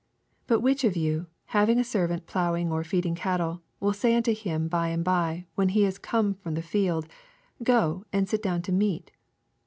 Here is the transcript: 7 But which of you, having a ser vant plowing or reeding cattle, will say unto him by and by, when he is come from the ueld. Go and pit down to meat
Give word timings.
7 0.45 0.45
But 0.47 0.59
which 0.61 0.83
of 0.83 0.97
you, 0.97 1.27
having 1.53 1.79
a 1.79 1.83
ser 1.83 2.07
vant 2.07 2.25
plowing 2.25 2.71
or 2.71 2.83
reeding 2.91 3.13
cattle, 3.13 3.61
will 3.79 3.93
say 3.93 4.15
unto 4.15 4.33
him 4.33 4.67
by 4.67 4.87
and 4.87 5.03
by, 5.03 5.45
when 5.53 5.69
he 5.69 5.85
is 5.85 5.99
come 5.99 6.33
from 6.33 6.55
the 6.55 6.61
ueld. 6.63 7.05
Go 7.61 8.03
and 8.11 8.27
pit 8.27 8.41
down 8.41 8.63
to 8.63 8.71
meat 8.71 9.11